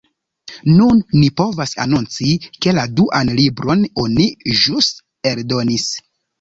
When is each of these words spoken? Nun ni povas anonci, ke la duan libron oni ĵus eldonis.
Nun 0.77 1.01
ni 1.23 1.27
povas 1.41 1.73
anonci, 1.83 2.33
ke 2.67 2.75
la 2.79 2.87
duan 3.03 3.31
libron 3.43 3.87
oni 4.07 4.29
ĵus 4.65 4.93
eldonis. 5.35 5.91